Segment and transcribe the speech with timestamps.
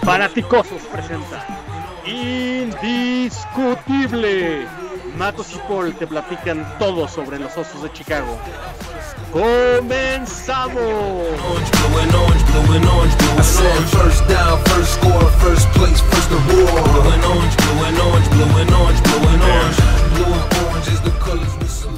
[0.00, 1.44] Fanaticosos presenta.
[2.06, 2.78] Indiscutible.
[5.16, 8.38] Matos y Paul te platican todo sobre los Osos de Chicago.
[9.32, 10.78] ¡Comenzamos!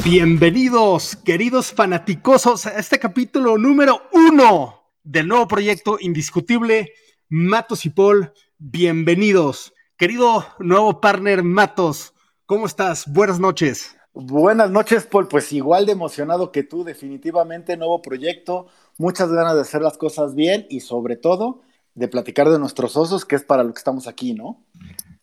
[0.04, 6.92] Bienvenidos, queridos fanaticosos, a este capítulo número uno del nuevo proyecto indiscutible
[7.28, 8.32] Matos y Paul.
[8.58, 9.74] Bienvenidos.
[9.96, 12.14] Querido nuevo partner Matos,
[12.46, 13.12] ¿cómo estás?
[13.12, 13.96] Buenas noches.
[14.12, 15.28] Buenas noches, Paul.
[15.28, 18.66] Pues igual de emocionado que tú, definitivamente nuevo proyecto,
[18.98, 21.62] muchas ganas de hacer las cosas bien y sobre todo
[21.94, 24.64] de platicar de nuestros osos, que es para lo que estamos aquí, ¿no?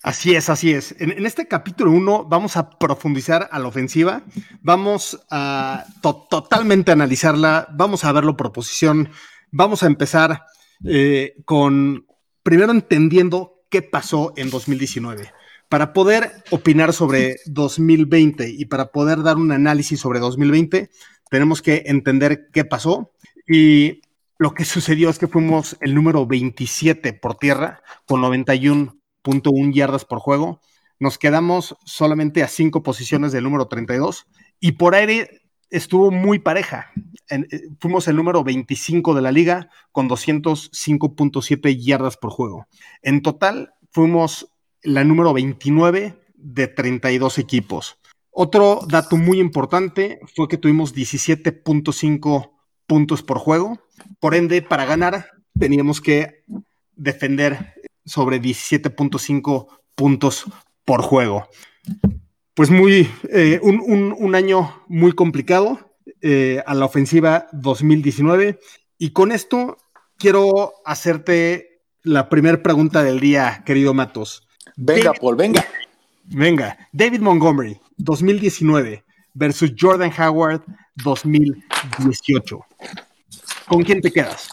[0.03, 0.95] Así es, así es.
[0.99, 4.23] En, este capítulo 1 vamos a profundizar a la ofensiva,
[4.61, 9.09] vamos a to- totalmente analizarla, vamos a verlo por posición,
[9.51, 10.43] vamos a empezar
[10.85, 12.05] eh, con
[12.43, 15.31] primero entendiendo qué pasó en 2019.
[15.67, 20.89] Para poder opinar sobre 2020 y para poder dar un análisis sobre 2020,
[21.29, 23.11] tenemos que entender qué pasó
[23.47, 24.01] y
[24.37, 28.21] lo que sucedió es que fuimos el número 27 por tierra con
[29.27, 30.61] 91.1 yardas por juego.
[30.99, 34.25] Nos quedamos solamente a cinco posiciones del número 32
[34.59, 36.91] y por aire estuvo muy pareja.
[37.29, 42.67] En- eh, fuimos el número 25 de la liga con 205.7 yardas por juego.
[43.01, 44.47] En total fuimos
[44.81, 47.97] la número 29 de 32 equipos.
[48.31, 52.51] Otro dato muy importante fue que tuvimos 17.5
[52.85, 53.79] puntos por juego.
[54.19, 56.43] Por ende, para ganar teníamos que
[56.95, 57.73] defender
[58.07, 60.45] sobre 17.5 puntos
[60.83, 61.47] por juego.
[62.55, 65.91] Pues muy, eh, un, un- un año muy complicado
[66.21, 68.59] eh, a la ofensiva 2019.
[68.97, 69.77] Y con esto
[70.17, 74.47] quiero hacerte la primera pregunta del día, querido Matos.
[74.75, 75.65] Venga, David- Paul, venga.
[76.29, 79.03] Venga, David Montgomery, 2019
[79.33, 80.63] versus Jordan Howard,
[80.95, 82.59] 2018.
[83.67, 84.49] ¿Con quién te quedas?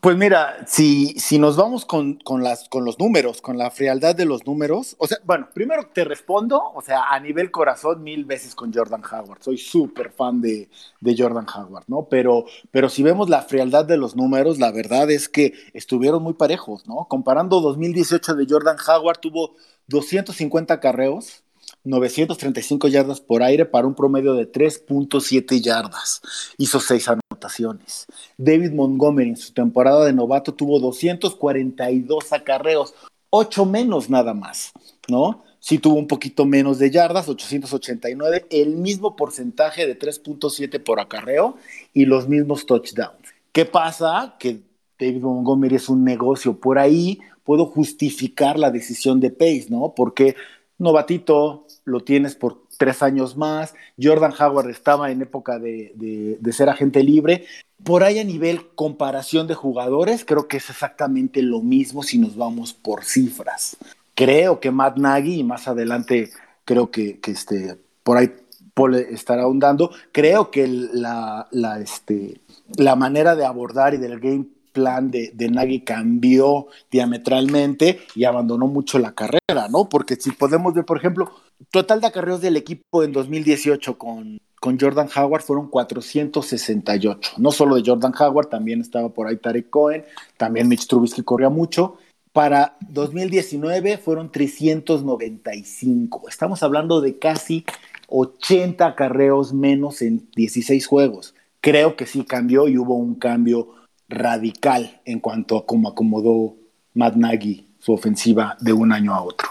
[0.00, 4.14] Pues mira, si, si nos vamos con, con las, con los números, con la frialdad
[4.14, 8.24] de los números, o sea, bueno, primero te respondo, o sea, a nivel corazón, mil
[8.24, 9.42] veces con Jordan Howard.
[9.42, 12.06] Soy súper fan de, de Jordan Howard, ¿no?
[12.08, 16.32] Pero, pero si vemos la frialdad de los números, la verdad es que estuvieron muy
[16.32, 17.06] parejos, ¿no?
[17.06, 19.54] Comparando 2018 de Jordan Howard, tuvo
[19.88, 21.44] 250 carreos,
[21.84, 26.20] 935 yardas por aire para un promedio de 3.7 yardas.
[26.58, 28.06] Hizo seis anotaciones.
[28.36, 32.94] David Montgomery en su temporada de novato tuvo 242 acarreos,
[33.30, 34.72] 8 menos nada más,
[35.08, 35.44] ¿no?
[35.60, 41.56] Sí tuvo un poquito menos de yardas, 889, el mismo porcentaje de 3.7 por acarreo
[41.92, 43.28] y los mismos touchdowns.
[43.52, 44.36] ¿Qué pasa?
[44.38, 44.60] Que
[44.98, 46.58] David Montgomery es un negocio.
[46.58, 49.92] Por ahí puedo justificar la decisión de Pace, ¿no?
[49.94, 50.36] Porque
[50.80, 53.74] novatito, lo tienes por tres años más.
[54.02, 57.44] Jordan Howard estaba en época de, de- ser agente libre.
[57.84, 62.36] Por ahí a nivel comparación de jugadores, creo que es exactamente lo mismo si nos
[62.36, 63.76] vamos por cifras.
[64.14, 66.30] Creo que Matt Nagy, y más adelante
[66.64, 68.32] creo que, que este, por ahí
[68.74, 72.40] Paul estará ahondando, creo que la, la, este,
[72.76, 78.66] la manera de abordar y del game plan de, de Nagy cambió diametralmente y abandonó
[78.66, 79.88] mucho la carrera, ¿no?
[79.88, 81.30] Porque si podemos ver, por ejemplo,
[81.70, 87.32] total de acarreos del equipo en 2018 con, con Jordan Howard fueron 468.
[87.38, 90.04] No solo de Jordan Howard, también estaba por ahí Tarek Cohen,
[90.36, 91.96] también Mitch Trubisky corría mucho.
[92.32, 96.28] Para 2019 fueron 395.
[96.28, 97.64] Estamos hablando de casi
[98.08, 101.34] 80 acarreos menos en 16 juegos.
[101.60, 103.74] Creo que sí cambió y hubo un cambio
[104.10, 106.56] radical en cuanto a cómo acomodó
[106.94, 109.48] Matt Nagy su ofensiva de un año a otro.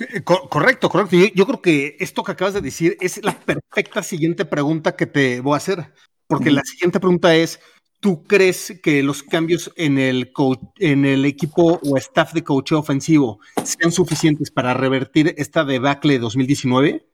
[0.00, 1.16] Eh, co- correcto, correcto.
[1.16, 5.06] Yo, yo creo que esto que acabas de decir es la perfecta siguiente pregunta que
[5.06, 5.94] te voy a hacer.
[6.26, 7.60] Porque la siguiente pregunta es:
[8.00, 10.32] ¿tú crees que los cambios en el,
[10.78, 16.18] en el equipo o staff de coaching ofensivo sean suficientes para revertir esta debacle de
[16.18, 17.06] 2019?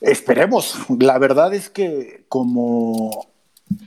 [0.00, 0.76] Esperemos.
[0.98, 3.31] La verdad es que como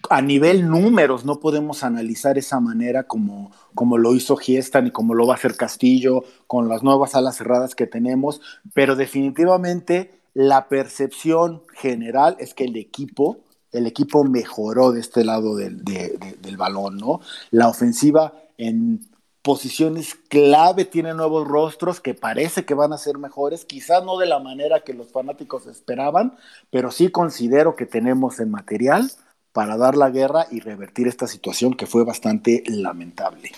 [0.10, 5.14] a nivel números no podemos analizar esa manera como, como lo hizo Giesta ni como
[5.14, 8.42] lo va a hacer Castillo con las nuevas alas cerradas que tenemos,
[8.74, 13.38] pero definitivamente la percepción general es que el equipo,
[13.72, 17.22] el equipo mejoró de este lado del, de- de- del balón, ¿no?
[17.52, 19.00] La ofensiva en
[19.42, 24.26] posiciones clave tiene nuevos rostros que parece que van a ser mejores, quizás no de
[24.26, 26.36] la manera que los fanáticos esperaban,
[26.72, 29.12] pero sí considero que tenemos el material
[29.56, 33.54] para dar la guerra y revertir esta situación que fue bastante lamentable.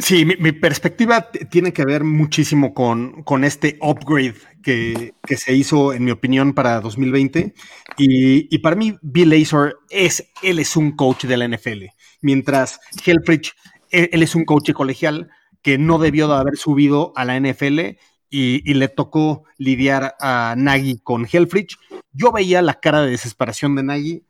[0.00, 6.04] Sí, mi, perspectiva tiene que ver muchísimo con, con este upgrade que, se hizo, en
[6.04, 7.54] mi opinión, para 2020.
[7.96, 11.84] Y, para mí, Bill Lazor es, él es un coach de la NFL,
[12.20, 13.54] mientras Helfrich,
[13.90, 15.30] él, es un coach colegial
[15.62, 17.98] que no debió de haber subido a la NFL
[18.30, 21.78] y, le tocó lidiar a Nagy con Helfrich.
[22.12, 24.27] Yo veía la cara de desesperación de Nagy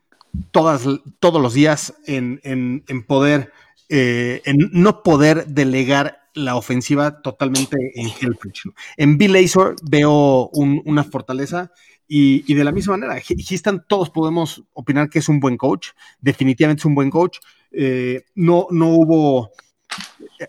[0.51, 0.83] todas,
[1.21, 3.53] todos los días en, en, en poder
[3.91, 8.65] eh, en no poder delegar la ofensiva totalmente en Hellbridge.
[8.99, 11.73] En Bill Lazor veo una fortaleza
[12.07, 15.89] y, de la misma manera, Houston todos podemos opinar que es un buen coach,
[16.21, 17.39] definitivamente es un buen coach.
[17.73, 19.51] Eh, no, no hubo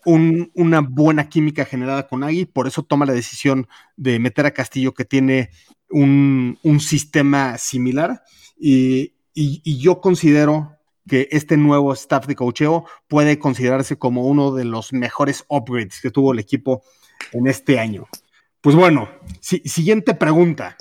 [0.06, 4.94] una buena química generada con Agui, por eso toma la decisión de meter a Castillo
[4.94, 5.50] que tiene
[5.90, 8.22] un, sistema similar
[8.60, 14.63] y, y yo considero que este nuevo staff de cocheo puede considerarse como uno de
[14.63, 16.83] los mejores upgrades que tuvo el equipo
[17.33, 18.07] en este año.
[18.62, 19.09] Pues bueno,
[19.41, 20.77] siguiente pregunta.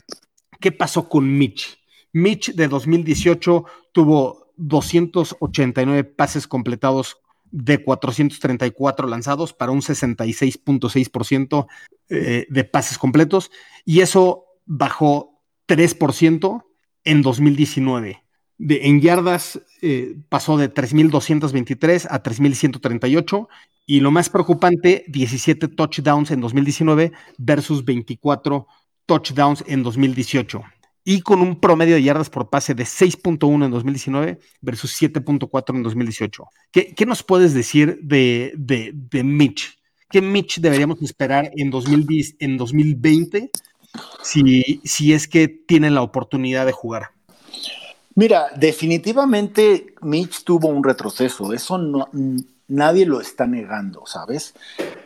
[0.60, 1.78] ¿Qué pasó con Mitch?
[2.12, 7.18] Mitch de 2018 tuvo 289 pases completados
[7.50, 11.66] de 434 lanzados para un 66.6%
[12.10, 13.50] eh, de pases completos
[13.84, 16.64] y eso bajó 3%
[17.04, 18.27] en 2019
[18.58, 23.48] en yardas eh, pasó de 3.223 a 3.138
[23.86, 28.66] y lo más preocupante, 17 touchdowns en 2019 versus 24
[29.06, 30.62] touchdowns en 2018
[31.04, 35.82] y con un promedio de yardas por pase de 6.1 en 2019 versus 7.4 en
[35.82, 36.44] 2018.
[36.70, 39.78] ¿Qué, ¿Qué, nos puedes decir de, de, de, Mitch?
[40.10, 43.50] ¿Qué Mitch deberíamos esperar en, 2010, en 2020
[44.22, 47.12] si, si es que tiene la oportunidad de jugar?
[48.18, 52.08] Mira, definitivamente Mitch tuvo un retroceso, eso no,
[52.66, 54.54] nadie lo está negando, ¿sabes?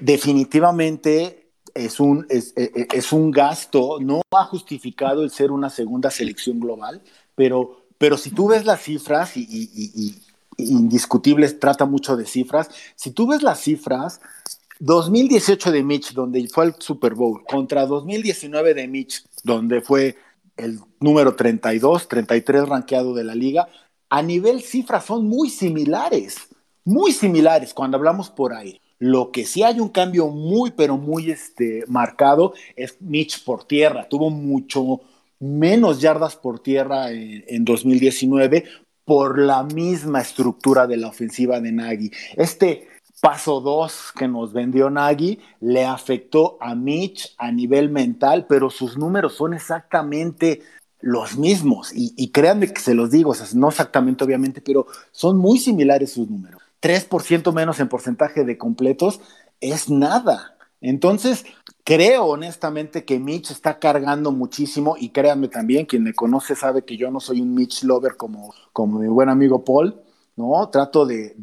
[0.00, 6.10] Definitivamente es un, e, e, es, un gasto, no ha justificado el ser una segunda
[6.10, 7.02] selección global,
[7.34, 10.14] pero, pero si tú ves las cifras, y, y,
[10.56, 14.22] indiscutibles, trata mucho de cifras, si tú ves las cifras,
[14.78, 20.16] 2018 de Mitch, donde fue el Super Bowl, contra 2019 de Mitch, donde fue
[20.56, 23.68] el número 32, 33 rankeado de la liga,
[24.08, 26.48] a nivel cifras son muy similares,
[26.84, 28.80] muy similares cuando hablamos por ahí.
[28.98, 34.08] Lo que sí hay un cambio muy, pero muy este, marcado es Mitch por tierra.
[34.08, 35.00] Tuvo mucho
[35.40, 38.64] menos yardas por tierra en, en 2019
[39.04, 42.12] por la misma estructura de la ofensiva de Nagy.
[42.36, 42.86] Este
[43.22, 48.98] Paso 2 que nos vendió Nagy le afectó a Mitch a nivel mental, pero sus
[48.98, 50.60] números son exactamente
[51.00, 51.92] los mismos.
[51.94, 56.60] Y, créanme que se los digo, no exactamente obviamente, pero son muy similares sus números.
[56.80, 59.20] 3% menos en porcentaje de completos
[59.60, 60.56] es nada.
[60.80, 61.44] Entonces,
[61.84, 66.96] creo honestamente que Mitch está cargando muchísimo y créanme también, quien me conoce sabe que
[66.96, 70.02] yo no soy un Mitch lover como, como mi buen amigo Paul
[70.36, 70.68] ¿no?
[70.70, 71.34] Trato de,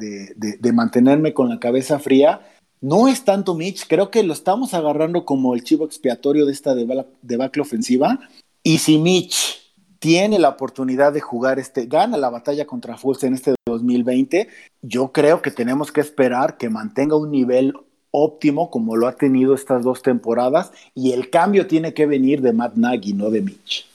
[0.74, 2.42] mantenerme con la cabeza fría.
[2.82, 6.74] No es tanto Mitch, creo que lo estamos agarrando como el chivo expiatorio de esta
[6.76, 8.20] debacle ofensiva.
[8.64, 9.60] Y si Mitch
[10.00, 14.48] tiene la oportunidad de jugar este, gana la batalla contra Fultz en este 2020,
[14.82, 17.74] yo creo que tenemos que esperar que mantenga un nivel
[18.12, 22.54] óptimo como lo ha tenido estas dos temporadas y el cambio tiene que venir de
[22.54, 23.86] Matt Nagy, no de Mitch.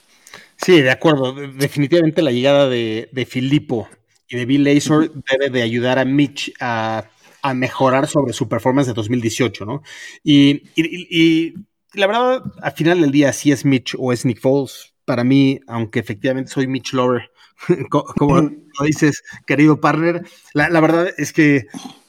[0.57, 1.33] Sí, de acuerdo.
[1.33, 3.89] Definitivamente la llegada de, de Filippo
[4.27, 7.09] y de Bill Lazor debe de ayudar a Mitch a,
[7.53, 9.83] mejorar sobre su performance de 2018, ¿no?
[10.23, 11.53] Y,
[11.93, 15.59] la verdad, al final del día, si es Mitch o es Nick Foles, para mí,
[15.67, 17.29] aunque efectivamente soy Mitch Lover,
[17.89, 21.67] como lo dices, querido partner, la, verdad es que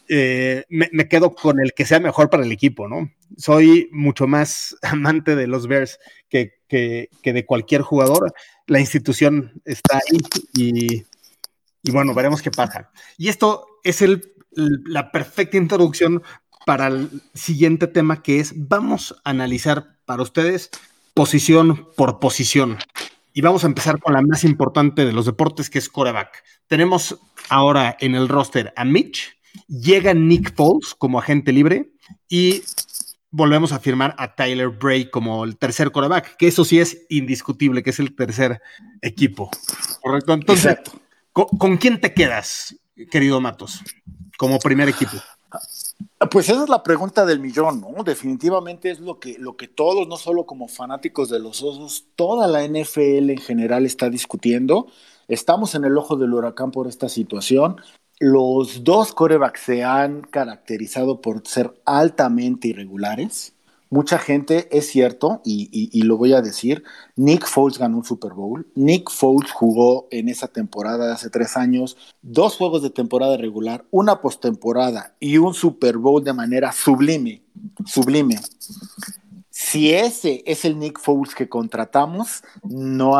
[0.08, 3.12] eh, me, quedo con el que sea mejor para el equipo, ¿no?
[3.36, 5.98] Soy mucho más amante de los Bears
[6.30, 8.32] que, que de cualquier jugador.
[8.66, 10.18] La institución está ahí
[10.54, 11.04] y
[11.86, 12.90] y bueno, veremos qué pasa.
[13.16, 16.22] Y esto es el, la perfecta introducción
[16.66, 20.70] para el siguiente tema que es, vamos a analizar para ustedes
[21.14, 22.76] posición por posición.
[23.32, 26.42] Y vamos a empezar con la más importante de los deportes, que es coreback.
[26.66, 29.36] Tenemos ahora en el roster a Mitch,
[29.68, 31.92] llega Nick Foles como agente libre
[32.28, 32.62] y
[33.30, 37.82] volvemos a firmar a Tyler Bray como el tercer coreback, que eso sí es indiscutible,
[37.84, 38.60] que es el tercer
[39.02, 39.50] equipo.
[40.00, 40.32] Correcto.
[40.32, 40.78] Entonces,
[41.36, 42.74] ¿Con, quién te quedas,
[43.10, 43.82] querido Matos,
[44.38, 45.18] como primer equipo?
[46.30, 48.02] Pues esa es la pregunta del millón, ¿no?
[48.02, 52.46] Definitivamente es lo que, lo que todos, no solo como fanáticos de los osos, toda
[52.46, 54.86] la NFL en general está discutiendo.
[55.28, 57.76] Estamos en el ojo del huracán por esta situación.
[58.18, 63.54] Los dos corebacks se han caracterizado por ser altamente irregulares.
[63.88, 66.82] Mucha gente, es cierto, y, lo voy a decir,
[67.14, 68.66] Nick Foles ganó un Super Bowl.
[68.74, 73.84] Nick Foles jugó en esa temporada de hace tres años dos juegos de temporada regular,
[73.92, 77.42] una postemporada y un Super Bowl de manera sublime,
[77.84, 78.40] sublime.
[79.50, 83.14] Si ese es el Nick Foles que contratamos, no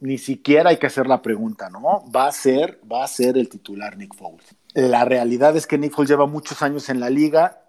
[0.00, 2.04] ni siquiera hay que hacer la pregunta, ¿no?
[2.14, 4.54] Va a ser, va a ser el titular Nick Foles.
[4.74, 7.67] La realidad es que Nick Foles lleva muchos años en la liga,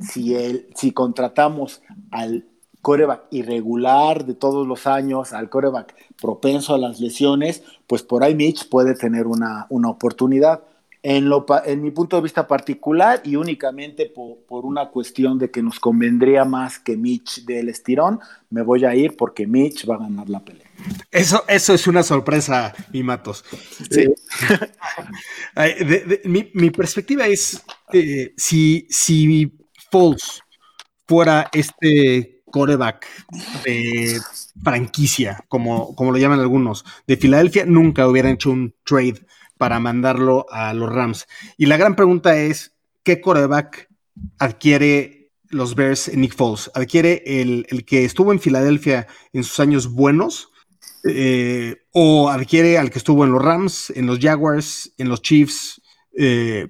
[0.00, 0.34] si,
[0.74, 2.46] si contratamos al
[2.82, 8.34] coreback irregular de todos los años, al coreback propenso a las lesiones, pues por ahí
[8.34, 10.62] Mitch puede tener una, una oportunidad.
[11.00, 15.62] En, lo, en mi punto de vista particular y únicamente por, una cuestión de que
[15.62, 18.18] nos convendría más que Mitch del estirón,
[18.50, 20.66] me voy a ir porque Mitch va a ganar la pelea.
[21.12, 23.44] Eso, eso es una sorpresa, mi Matos.
[26.24, 29.52] mi, perspectiva es, eh, si, si
[29.90, 30.42] Foles
[31.06, 33.06] fuera este coreback
[33.64, 34.20] de
[34.62, 39.26] franquicia, como, como lo llaman algunos, de Filadelfia, nunca hubieran hecho un trade
[39.56, 41.26] para mandarlo a los Rams.
[41.56, 43.88] Y la gran pregunta es, ¿qué coreback
[44.38, 46.70] adquiere los Bears en Nick Foles?
[46.74, 50.50] ¿Adquiere el, que estuvo en Filadelfia en sus años buenos?
[51.08, 55.80] Eh, ¿O adquiere al que estuvo en los Rams, en los Jaguars, en los Chiefs?
[56.16, 56.66] Eh,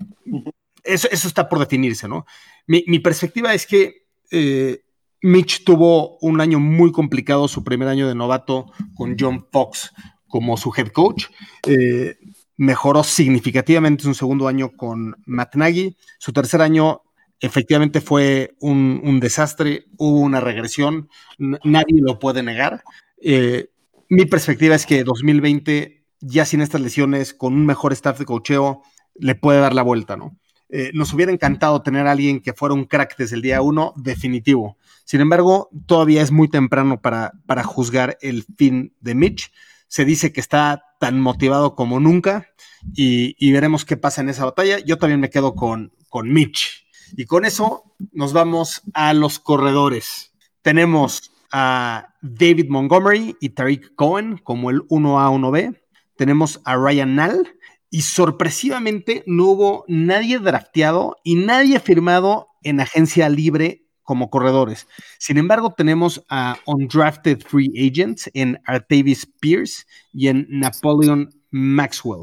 [0.84, 2.24] eso, eso está por definirse, ¿no?
[2.68, 4.82] Mi, perspectiva es que eh,
[5.22, 9.90] Mitch tuvo un año muy complicado, su primer año de novato con John Fox
[10.28, 11.24] como su head coach.
[11.66, 12.16] Eh,
[12.58, 15.96] mejoró significativamente su segundo año con Matt Nagy.
[16.18, 17.00] Su tercer año
[17.40, 21.08] efectivamente fue un, desastre, hubo una regresión,
[21.38, 22.82] nadie lo puede negar.
[23.22, 23.70] Eh,
[24.10, 28.82] mi perspectiva es que 2020, ya sin estas lesiones, con un mejor staff de cocheo,
[29.14, 30.36] le puede dar la vuelta, ¿no?
[30.70, 33.94] Eh, nos hubiera encantado tener a alguien que fuera un crack desde el día uno,
[33.96, 34.76] definitivo.
[35.04, 39.50] Sin embargo, todavía es muy temprano para, para juzgar el fin de Mitch.
[39.86, 42.48] Se dice que está tan motivado como nunca
[42.94, 44.78] y, veremos qué pasa en esa batalla.
[44.80, 46.86] Yo también me quedo con, con Mitch.
[47.16, 50.34] Y con eso nos vamos a los corredores.
[50.62, 55.80] Tenemos a David Montgomery y Tariq Cohen como el 1A, 1B.
[56.16, 57.58] Tenemos a Ryan Nall
[57.90, 64.86] y sorpresivamente no hubo nadie drafteado y nadie firmado en agencia libre como corredores.
[65.18, 72.22] Sin embargo, tenemos a undrafted free agents en Artavis Pierce y en Napoleon Maxwell.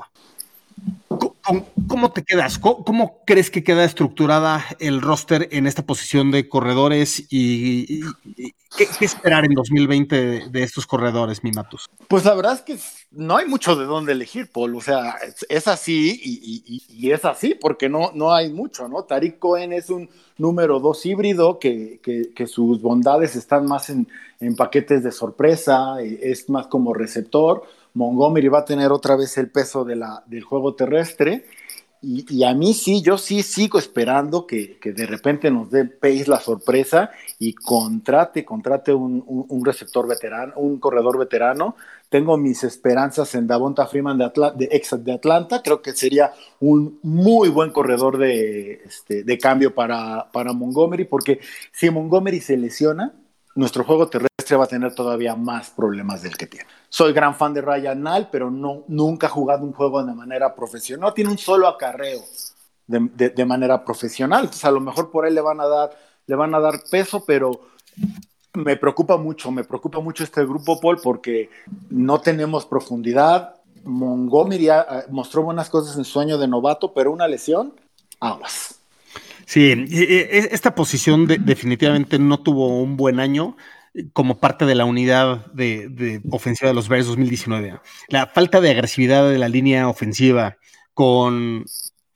[1.88, 2.58] ¿Cómo, te quedas?
[2.58, 8.02] ¿Cómo, crees que queda estructurada el roster en esta posición de corredores y,
[8.76, 11.88] ¿qué, esperar en 2020 de, estos corredores, mi Matus?
[12.08, 12.78] Pues la verdad es que
[13.12, 14.76] no hay mucho de dónde elegir, Paul.
[14.76, 19.04] O sea, es, así y, es así porque no, no hay mucho, ¿no?
[19.04, 22.00] Tariq Cohen es un número dos híbrido que,
[22.48, 24.08] sus bondades están más en,
[24.40, 27.64] en paquetes de sorpresa, es más como receptor
[27.96, 31.46] Montgomery va a tener otra vez el peso del juego terrestre.
[32.02, 36.40] Y, a mí sí, yo sí sigo esperando que, de repente nos dé Pace la
[36.40, 37.10] sorpresa
[37.40, 41.76] y contrate, contrate un, receptor veterano, un corredor veterano.
[42.10, 45.64] Tengo mis esperanzas en Davonta Freeman de, de, de Atlanta.
[45.64, 51.40] Creo que sería un muy buen corredor de, este, de cambio para, para Montgomery, porque
[51.72, 53.14] si Montgomery se lesiona,
[53.56, 56.68] nuestro juego terrestre va a tener todavía más problemas del que tiene.
[56.90, 60.54] Soy gran fan de Ryan Nall, pero no, nunca ha jugado un juego de manera
[60.54, 61.14] profesional.
[61.14, 62.22] Tiene un solo acarreo
[62.86, 64.42] de, manera profesional.
[64.42, 65.90] Entonces, a lo mejor por ahí le van a dar,
[66.28, 67.70] le van a dar peso, pero
[68.54, 71.50] me preocupa mucho, me preocupa mucho este grupo, Paul, porque
[71.90, 73.56] no tenemos profundidad.
[73.84, 74.70] Montgomery
[75.10, 77.74] mostró buenas cosas en su año de novato, pero una lesión,
[78.20, 78.80] aguas.
[79.46, 83.56] Sí, esta posición definitivamente no tuvo un buen año
[84.14, 87.80] como parte de la unidad de, ofensiva de los Bears 2019.
[88.10, 90.58] La falta de agresividad de la línea ofensiva
[90.94, 91.66] con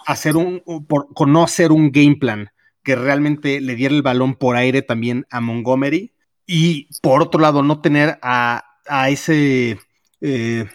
[0.06, 2.52] hacer un, con no hacer un game plan
[2.84, 6.14] que realmente le diera el balón por aire también a Montgomery
[6.46, 8.64] y por otro lado no tener a,
[9.08, 9.78] ese
[10.22, 10.66] eh,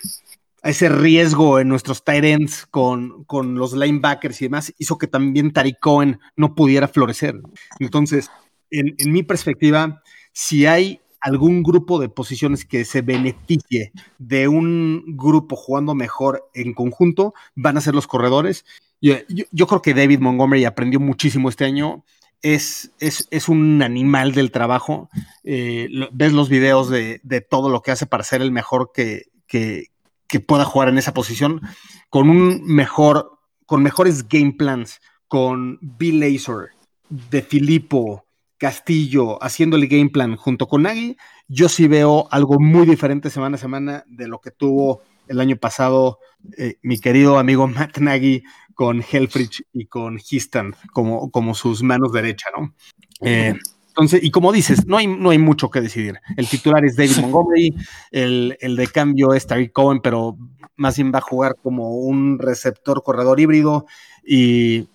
[0.63, 5.07] a ese riesgo en nuestros tight ends con, con, los linebackers y demás, hizo que
[5.07, 7.39] también Tariq Cohen no pudiera florecer.
[7.81, 8.31] Entonces,
[8.71, 10.03] en, mi perspectiva,
[10.35, 16.75] si hay algún grupo de posiciones que se beneficie de un grupo jugando mejor en
[16.75, 18.67] conjunto, van a ser los corredores.
[19.01, 22.05] Yo, creo que David Montgomery aprendió muchísimo este año.
[22.43, 25.09] Es, es, un animal del trabajo.
[25.45, 30.41] Eh, ves los videos de, todo lo que hace para ser el mejor que, que
[30.41, 31.63] pueda jugar en esa posición
[32.11, 36.71] con un mejor, con mejores game plans, con Bill Lazor,
[37.09, 38.24] De Filippo,
[38.65, 41.19] Castillo, haciendo el game plan junto con Nagy,
[41.49, 45.57] yo sí veo algo muy diferente semana a semana de lo que tuvo el año
[45.57, 46.19] pasado
[46.57, 48.43] eh, mi querido amigo Matt Nagy
[48.73, 52.75] con Helfrich y con Histan como, como sus manos derecha, ¿no?
[53.21, 53.53] Eh,
[53.89, 56.19] entonces, y como dices, no hay, no hay mucho que decidir.
[56.35, 57.75] El titular es David Montgomery,
[58.13, 60.39] el, de cambio es Tariq Cohen, pero
[60.77, 63.85] más bien va a jugar como un receptor corredor híbrido.
[64.27, 64.89] Y,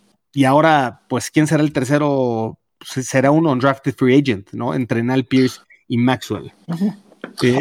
[0.43, 2.57] ahora, pues, ¿quién será el tercero?
[2.79, 4.73] Pues, será un undrafted free agent, ¿no?
[4.73, 6.51] Entre Nal Pierce y Maxwell.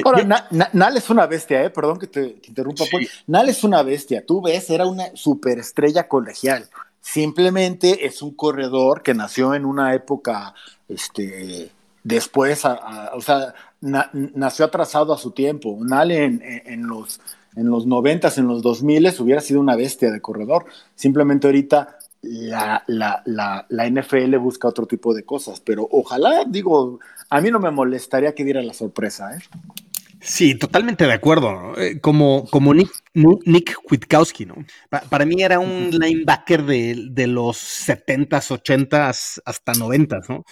[0.05, 1.71] Ahora, Nal es una bestia, ¿eh?
[1.71, 2.85] Perdón que te, interrumpa.
[3.27, 4.25] Nal es una bestia.
[4.25, 6.69] Tú ves, era una superestrella colegial.
[7.01, 10.55] Simplemente es un corredor que nació en una época,
[10.89, 11.71] este,
[12.05, 15.79] después, o sea, nació atrasado a su tiempo.
[15.81, 17.21] Nal en, en, los
[17.57, 20.67] en los noventas, en los 2000 hubiera sido una bestia de corredor.
[20.95, 26.99] Simplemente ahorita la, la, la, la, NFL busca otro tipo de cosas, pero ojalá, digo,
[27.31, 29.41] a mí no me molestaría que diera la sorpresa, ¿eh?
[30.21, 31.79] Sí, totalmente de acuerdo.
[31.79, 34.57] Eh, como, como Nick, Nick Kwiatkowski, ¿no?
[35.09, 37.57] para mí era un linebacker de, los
[37.89, 40.45] 70s, 80s hasta 90s, ¿no?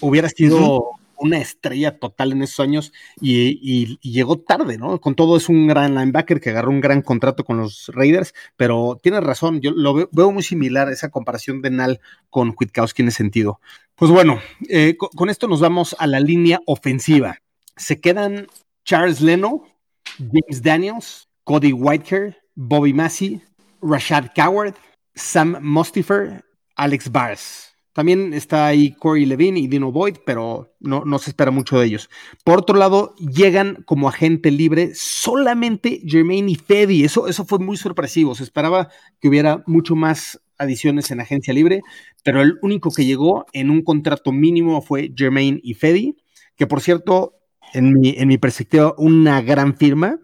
[0.00, 5.00] Hubiera sido una estrella total en esos años y, llegó tarde, ¿no?
[5.00, 8.98] Con todo es un gran linebacker que agarró un gran contrato con los Raiders, pero
[9.00, 13.18] tiene razón, yo lo veo, muy similar esa comparación de Nal con Kwiatkowski en ese
[13.18, 13.60] sentido.
[13.94, 17.38] Pues bueno, eh, con, esto nos vamos a la línea ofensiva.
[17.76, 18.48] Se quedan
[18.84, 19.64] Charles Leno,
[20.18, 23.40] James Daniels, Cody Whitehair, Bobby Massey,
[23.80, 24.74] Rashad Coward,
[25.14, 27.71] Sam Mustifer, Alex Bars.
[27.92, 31.86] También está ahí Corey Levine y Dino Boyd, pero no, no, se espera mucho de
[31.86, 32.08] ellos.
[32.42, 37.04] Por otro lado, llegan como agente libre solamente Jermaine y Fedi.
[37.04, 38.34] Eso, eso fue muy sorpresivo.
[38.34, 38.88] Se esperaba
[39.20, 41.82] que hubiera mucho más adiciones en agencia libre,
[42.24, 46.16] pero el único que llegó en un contrato mínimo fue Jermaine y Fedi,
[46.56, 47.34] que por cierto,
[47.74, 50.18] en mi, en mi perspectiva, una gran firma.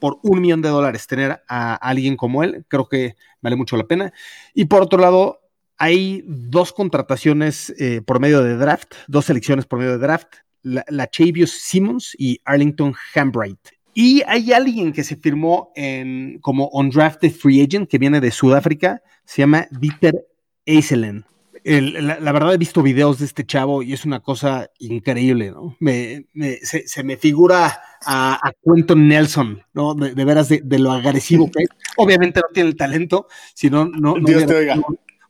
[0.00, 3.86] Por un millón de dólares tener a alguien como él, creo que vale mucho la
[3.86, 4.10] pena.
[4.54, 5.40] Y por otro lado,
[5.78, 10.28] hay dos contrataciones eh, por medio de draft, dos selecciones por medio de draft,
[10.62, 13.58] la, la Chavius Simmons y Arlington Hambright.
[13.94, 19.02] Y hay alguien que se firmó en, como undrafted free agent que viene de Sudáfrica,
[19.24, 20.26] se llama Dieter
[20.66, 21.24] Eiselen.
[21.64, 25.76] la, verdad he visto videos de este chavo y es una cosa increíble, ¿no?
[25.80, 26.26] Me,
[26.62, 29.94] se, me figura a, a Quentin Nelson, ¿no?
[29.94, 31.68] De, veras de, lo agresivo que es.
[31.96, 34.78] Obviamente no tiene el talento, sino no, no, Dios te oiga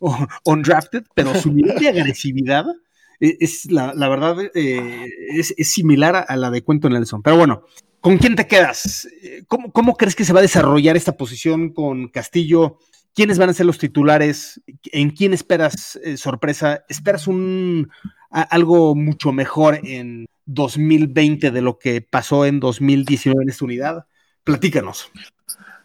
[0.44, 2.66] undrafted, pero su nivel de agresividad
[3.20, 7.22] e, es, la, verdad, eh, es, similar a la de Cuento Nelson.
[7.22, 7.64] Pero bueno,
[8.00, 9.08] ¿con quién te quedas?
[9.48, 12.78] ¿Cómo, ¿Cómo, crees que se va a desarrollar esta posición con Castillo?
[13.14, 14.60] ¿Quiénes van a ser los titulares?
[14.92, 16.84] ¿En quién esperas eh, sorpresa?
[16.88, 17.88] ¿Esperas un
[18.30, 24.06] algo mucho mejor en 2020 de lo que pasó en 2019 en esta unidad?
[24.44, 25.10] Platícanos.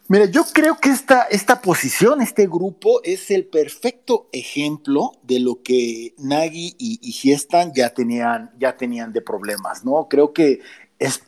[0.08, 5.62] Mira, yo creo que esta, esta posición, este grupo, es el perfecto ejemplo de lo
[5.62, 10.08] que Nagy y, y ya tenían, ya tenían de problemas, ¿no?
[10.08, 10.60] Creo que
[10.98, 11.22] es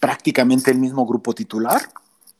[0.00, 1.82] prácticamente el mismo grupo titular,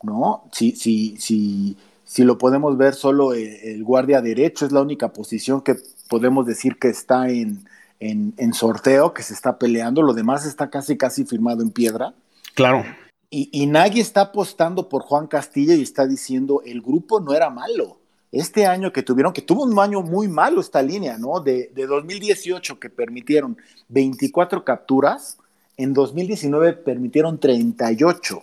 [0.02, 0.44] ¿no?
[0.52, 5.62] Si, si, si, si lo podemos ver solo el, guardia derecho, es la única posición
[5.62, 5.76] que
[6.08, 7.66] podemos decir que está en,
[8.00, 12.12] en, en sorteo, que se está peleando, lo demás está casi, casi firmado en piedra.
[12.54, 12.84] Claro.
[13.30, 17.50] Y, y Nagy está apostando por Juan Castillo y está diciendo, el grupo no era
[17.50, 17.98] malo.
[18.32, 21.40] Este año que tuvieron, que tuvo un año muy malo esta línea, ¿no?
[21.40, 23.56] De, de 2018 que permitieron
[23.88, 25.38] 24 capturas,
[25.76, 28.40] en 2019 permitieron 38.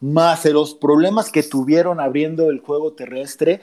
[0.00, 3.60] Más los problemas que tuvieron abriendo el juego terrestre,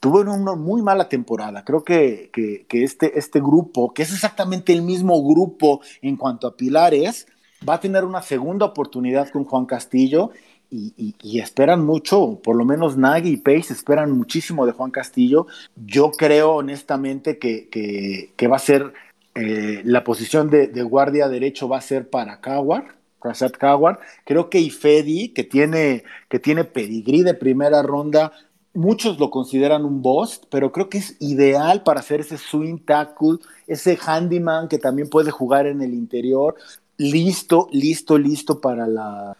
[0.00, 1.64] tuvieron una muy mala temporada.
[1.64, 6.46] Creo que, que, que, este, este grupo, que es exactamente el mismo grupo en cuanto
[6.46, 7.26] a pilares,
[7.66, 10.30] va a tener una segunda oportunidad con Juan Castillo
[10.70, 15.46] y, esperan mucho, por lo menos Nagy y Pace esperan muchísimo de Juan Castillo.
[15.76, 18.92] Yo creo honestamente que, va a ser
[19.34, 22.84] eh, la posición de, guardia derecho va a ser para Coward,
[23.22, 23.98] Rashad Coward.
[24.24, 28.32] Creo que Ifedi, que tiene, que tiene pedigrí de primera ronda,
[28.74, 33.38] muchos lo consideran un boss, pero creo que es ideal para hacer ese swing tackle,
[33.66, 36.56] ese handyman que también puede jugar en el interior
[36.98, 39.34] listo, listo, listo para la,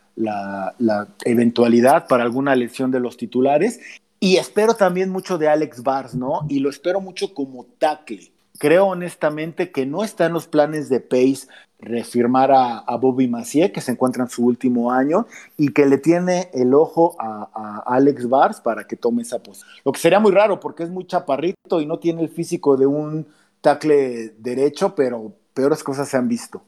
[1.24, 3.80] eventualidad, para alguna lesión de los titulares.
[4.20, 6.46] Y espero también mucho de Alex Bars, ¿no?
[6.48, 8.32] Y lo espero mucho como tackle.
[8.58, 11.46] Creo honestamente que no está en los planes de Pace
[11.78, 16.50] refirmar a, Bobby Macié, que se encuentra en su último año, y que le tiene
[16.52, 19.70] el ojo a, Alex Bars para que tome esa posición.
[19.84, 22.86] Lo que sería muy raro porque es muy chaparrito y no tiene el físico de
[22.86, 23.28] un
[23.60, 26.62] tackle derecho, pero peores cosas se han visto.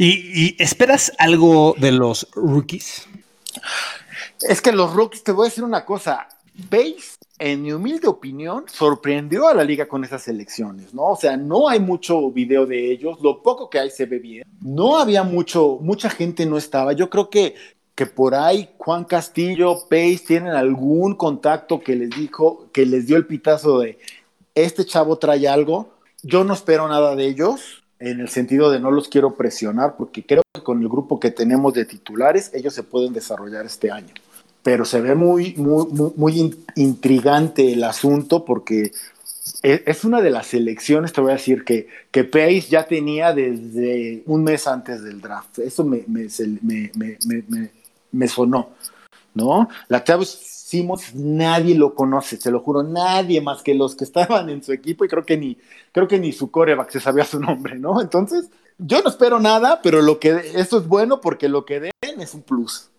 [0.00, 3.08] ¿Y, esperas algo de los rookies?
[4.42, 6.28] Es que los rookies, te voy a decir una cosa,
[6.70, 11.02] Pace, en mi humilde opinión, sorprendió a la liga con esas elecciones, ¿no?
[11.02, 14.44] O sea, no hay mucho video de ellos, lo poco que hay se ve bien.
[14.60, 16.92] No había mucho, mucha gente no estaba.
[16.92, 17.56] Yo creo que,
[17.96, 23.16] que por ahí Juan Castillo, Pace tienen algún contacto que les dijo, que les dio
[23.16, 23.98] el pitazo de
[24.54, 25.90] este chavo trae algo.
[26.22, 30.24] Yo no espero nada de ellos en el sentido de no los quiero presionar porque
[30.24, 34.14] creo que con el grupo que tenemos de titulares ellos se pueden desarrollar este año.
[34.62, 38.92] Pero se ve muy, muy, muy, intrigante el asunto porque
[39.62, 43.32] e, es una de las elecciones, te voy a decir, que, que Pace ya tenía
[43.32, 45.58] desde un mes antes del draft.
[45.60, 46.28] Eso me, me,
[46.62, 46.90] me,
[47.48, 47.70] me,
[48.12, 48.70] me sonó,
[49.34, 49.68] ¿no?
[49.88, 54.50] La Chávez Simmons nadie lo conoce, te lo juro, nadie más que los que estaban
[54.50, 55.56] en su equipo y creo que ni,
[55.92, 58.02] creo que ni su coreback se sabía su nombre, ¿no?
[58.02, 62.20] Entonces, yo no espero nada, pero lo que esto es bueno porque lo que den
[62.20, 62.90] es un plus.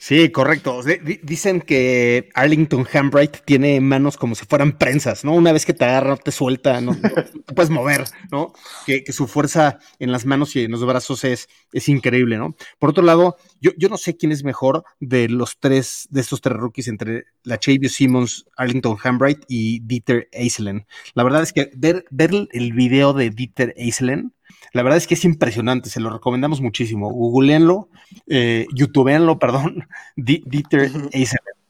[0.00, 0.80] Sí, correcto.
[1.22, 5.34] dicen que Arlington Hambright tiene manos como si fueran prensas, ¿no?
[5.34, 6.96] Una vez que te agarra, te suelta, no,
[7.46, 8.52] te puedes mover, ¿no?
[8.86, 12.54] Que, su fuerza en las manos y en los brazos es, es increíble, ¿no?
[12.78, 16.40] Por otro lado, yo, yo, no sé quién es mejor de los tres, de estos
[16.40, 20.86] tres rookies entre la Chavio Simmons, Arlington Hambright y Dieter Eiselen.
[21.14, 24.32] La verdad es que ver, ver el video de Dieter Eiselen
[24.72, 27.10] la verdad es que es impresionante, se lo recomendamos muchísimo.
[27.10, 27.88] Googleenlo,
[28.26, 30.90] eh, youtubeenlo, perdón, Dieter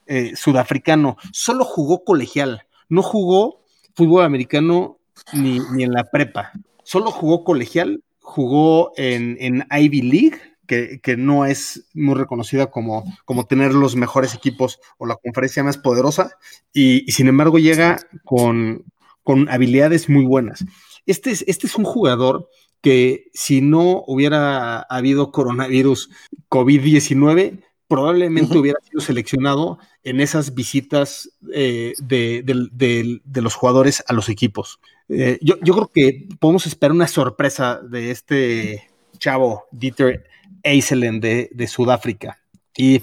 [0.07, 3.63] eh, sudafricano, solo jugó colegial, no jugó
[3.95, 4.99] fútbol americano
[5.33, 11.47] ni, en la prepa, solo jugó colegial, jugó en, en Ivy League, que, que, no
[11.47, 16.31] es muy reconocida como, como tener los mejores equipos o la conferencia más poderosa,
[16.73, 18.85] y, sin embargo llega con,
[19.23, 20.65] con habilidades muy buenas.
[21.07, 22.49] Este es, este es un jugador
[22.81, 26.11] que si no hubiera habido coronavirus
[26.49, 34.79] COVID-19, probablemente hubiera sido seleccionado en esas visitas eh, de, los jugadores a los equipos.
[35.09, 40.25] Eh, yo, creo que podemos esperar una sorpresa de este chavo, Dieter
[40.63, 42.39] Eiselen de, Sudáfrica.
[42.77, 43.01] Y,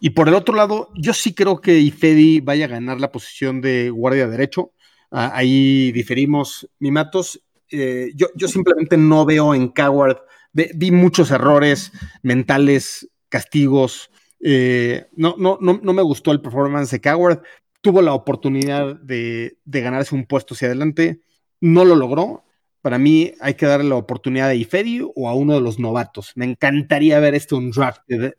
[0.00, 3.60] y, por el otro lado, yo sí creo que Ifedi vaya a ganar la posición
[3.60, 4.72] de guardia derecho.
[5.10, 7.42] Ah, ahí diferimos, Mimatos.
[7.70, 10.18] Eh, yo, simplemente no veo en Coward,
[10.52, 17.00] vi muchos errores mentales, castigos, eh, no, no, no, no, me gustó el performance de
[17.00, 17.42] Coward,
[17.80, 21.20] tuvo la oportunidad de, de, ganarse un puesto hacia adelante,
[21.60, 22.44] no lo logró.
[22.80, 26.32] Para mí hay que darle la oportunidad a Ifedi o a uno de los novatos.
[26.36, 28.34] Me encantaría ver este un draft de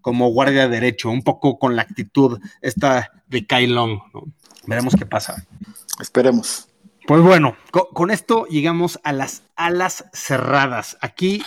[0.00, 3.98] como guardia derecho, un poco con la actitud esta de Kai Long.
[4.64, 5.44] Veremos qué pasa.
[6.00, 6.68] Esperemos.
[7.06, 10.98] Pues bueno, con, esto llegamos a las alas cerradas.
[11.00, 11.40] Aquí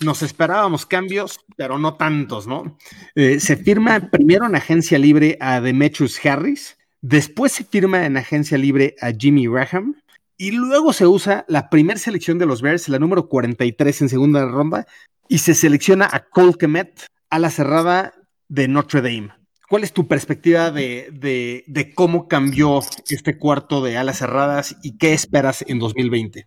[0.00, 2.78] nos esperábamos cambios, pero no tantos, ¿no?
[3.14, 8.56] Eh, se firma primero en agencia libre a Demetrius Harris, después se firma en agencia
[8.56, 9.96] libre a Jimmy Graham,
[10.38, 14.46] y luego se usa la primera selección de los Bears, la número 43 en segunda
[14.46, 14.86] ronda,
[15.28, 18.14] y se selecciona a Cole Kemet, a la cerrada
[18.48, 19.41] de Notre Dame.
[19.72, 25.64] ¿Cuál es tu perspectiva de, cómo cambió este cuarto de alas cerradas y qué esperas
[25.66, 26.44] en 2020?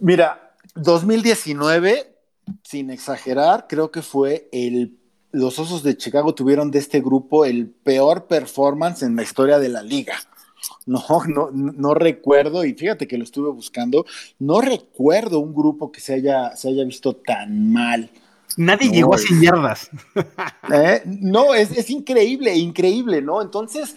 [0.00, 2.16] Mira, 2019,
[2.62, 4.96] sin exagerar, creo que fue el
[5.32, 9.68] los Osos de Chicago tuvieron de este grupo el peor performance en la historia de
[9.68, 10.14] la liga.
[10.86, 14.06] No, no, no recuerdo, y fíjate que lo estuve buscando,
[14.38, 18.10] no recuerdo un grupo que se haya, se haya visto tan mal.
[18.56, 19.90] Nadie llegó a 100 yardas.
[20.72, 21.02] ¿Eh?
[21.04, 23.42] No, es, increíble, increíble, ¿no?
[23.42, 23.96] Entonces,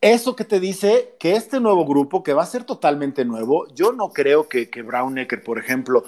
[0.00, 3.92] eso que te dice que este nuevo grupo, que va a ser totalmente nuevo, yo
[3.92, 6.04] no creo que, que Brownecker, por ejemplo,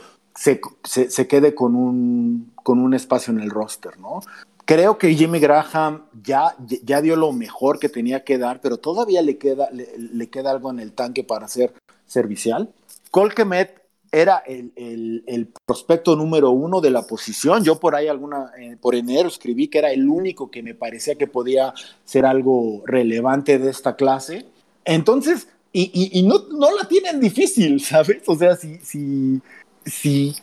[0.85, 4.20] se, quede con un, con un espacio en el roster, ¿no?
[4.64, 9.22] Creo que Jimmy Graham ya, ya dio lo mejor que tenía que dar, pero todavía
[9.22, 11.72] le queda, le, queda algo en el tanque para ser
[12.07, 12.70] servicial.
[13.11, 13.77] Colquemet
[14.12, 17.64] era el, prospecto número uno de la posición.
[17.64, 21.16] Yo por ahí alguna, eh, por enero escribí que era el único que me parecía
[21.16, 24.47] que podía ser algo relevante de esta clase.
[24.85, 28.23] Entonces, y, no, no, la tienen difícil, ¿sabes?
[28.27, 29.40] O sea, si, si,
[29.85, 30.35] si,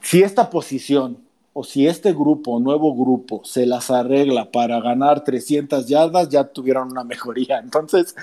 [0.00, 1.18] si esta posición
[1.52, 6.92] o si este grupo, nuevo grupo, se las arregla para ganar 300 yardas, ya tuvieron
[6.92, 7.58] una mejoría.
[7.62, 8.14] Entonces,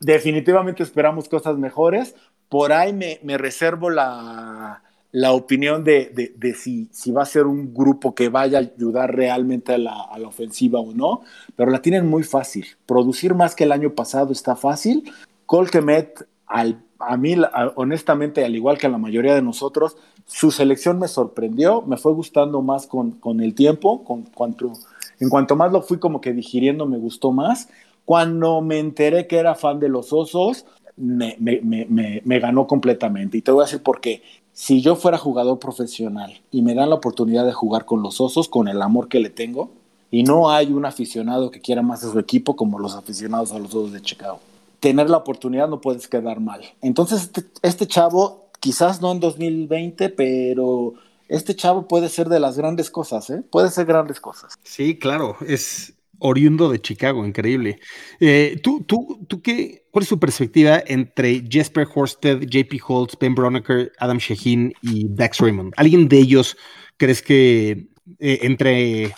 [0.00, 2.16] definitivamente esperamos cosas mejores.
[2.50, 4.82] Por ahí me, reservo la,
[5.12, 8.60] la opinión de, de, de si, si, va a ser un grupo que vaya a
[8.62, 11.22] ayudar realmente a la, a la, ofensiva o no,
[11.56, 12.66] pero la tienen muy fácil.
[12.84, 15.10] Producir más que el año pasado está fácil.
[15.46, 17.34] Colquemet, al, a mí,
[17.76, 22.12] honestamente, al igual que a la mayoría de nosotros, su selección me sorprendió, me fue
[22.12, 24.72] gustando más con, con el tiempo, con cuanto,
[25.18, 27.68] en cuanto más lo fui como que digiriendo, me gustó más.
[28.04, 33.38] Cuando me enteré que era fan de los osos, me, ganó completamente.
[33.38, 34.22] Y te voy a decir por qué
[34.52, 38.48] si yo fuera jugador profesional y me dan la oportunidad de jugar con los osos,
[38.48, 39.70] con el amor que le tengo,
[40.10, 43.58] y no hay un aficionado que quiera más a su equipo como los aficionados a
[43.58, 44.40] los osos de Chicago,
[44.80, 46.62] tener la oportunidad no puedes quedar mal.
[46.82, 50.94] Entonces, este, este chavo, quizás no en 2020, pero
[51.28, 53.42] este chavo puede ser de las grandes cosas, ¿eh?
[53.50, 54.54] Puede ser grandes cosas.
[54.64, 57.80] Sí, claro, es, oriundo de Chicago, increíble.
[58.20, 63.34] Eh, ¿tú, tú, tú qué, ¿Cuál es tu perspectiva entre Jesper Horsted, JP Holtz, Ben
[63.34, 65.72] Bronecker, Adam Shaheen y Dax Raymond?
[65.76, 66.56] ¿Alguien de ellos
[66.96, 67.88] crees que
[68.20, 69.12] eh, entre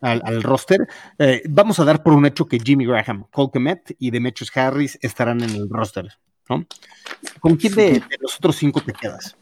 [0.00, 0.86] al, al roster?
[1.18, 4.98] Eh, vamos a dar por un hecho que Jimmy Graham, Cole Kemet y Demetrius Harris
[5.00, 6.08] estarán en el roster,
[6.50, 6.66] ¿no?
[7.40, 9.34] ¿Con quién de, de los otros cinco te quedas?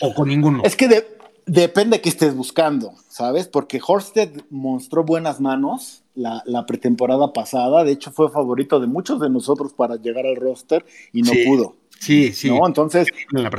[0.00, 0.62] ¿O con ninguno?
[0.64, 1.15] Es que de,
[1.46, 3.48] depende que estés buscando, ¿sabes?
[3.48, 7.84] Porque Horsted mostró buenas manos la, la, pretemporada pasada.
[7.84, 11.44] De hecho, fue favorito de muchos de nosotros para llegar al roster y no sí,
[11.46, 11.76] pudo.
[12.00, 12.48] Sí, sí.
[12.48, 12.66] ¿no?
[12.66, 13.08] Entonces,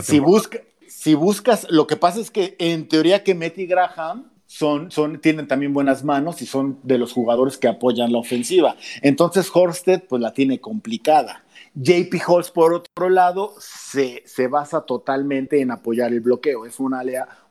[0.04, 4.92] si, busca, si buscas, lo que pasa es que en teoría que Metty Graham son,
[4.92, 8.76] son, tienen también buenas manos y son de los jugadores que apoyan la ofensiva.
[9.02, 11.44] Entonces, Horsted, pues la tiene complicada.
[11.80, 16.66] JP Holtz, por otro lado, se, se, basa totalmente en apoyar el bloqueo.
[16.66, 17.02] Es una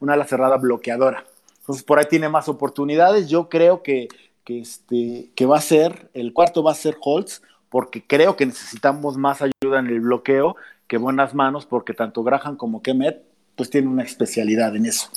[0.00, 1.24] una cerrada bloqueadora.
[1.60, 3.28] Entonces, por ahí tiene más oportunidades.
[3.28, 4.08] Yo creo que,
[4.44, 8.46] que, este, que va a ser, el cuarto va a ser Holtz, porque creo que
[8.46, 10.56] necesitamos más ayuda en el bloqueo
[10.88, 13.22] que buenas manos, porque tanto Graham como Kemet,
[13.56, 15.08] pues tienen una especialidad en eso.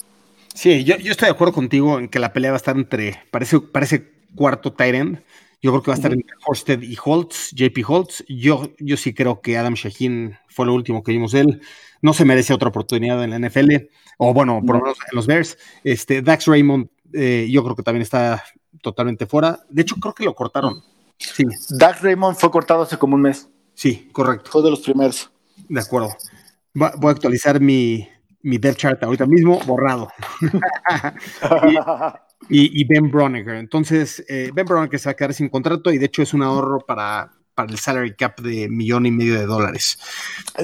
[0.53, 3.23] Sí, yo, yo, estoy de acuerdo contigo en que la pelea va a estar entre,
[3.31, 5.21] parece, parece cuarto end.
[5.61, 8.23] Yo creo que va a estar entre Horsted y Holtz, JP Holtz.
[8.29, 11.61] Yo, yo sí creo que Adam Shaheen fue lo último que vimos de él.
[12.01, 13.75] No se merece otra oportunidad en la NFL,
[14.17, 15.57] o bueno, por lo menos en los Bears.
[15.83, 18.43] Este, Dax Raymond, eh, yo creo que también está
[18.81, 19.59] totalmente fuera.
[19.69, 20.81] De hecho, creo que lo cortaron.
[21.17, 21.43] Sí.
[21.71, 23.49] Dax Raymond fue cortado hace como un mes.
[23.73, 24.51] Sí, correcto.
[24.51, 25.29] Fue de los primeros.
[25.67, 26.09] De acuerdo.
[26.81, 28.07] Va, voy a actualizar mi,
[28.41, 30.09] mi depth chart ahorita mismo, borrado.
[31.69, 31.77] y,
[32.49, 33.55] y, y, Ben Broniger.
[33.55, 36.43] Entonces, eh, Ben Broniger se va a quedar sin contrato y de hecho es un
[36.43, 39.99] ahorro para, para el salary cap de millón y medio de dólares.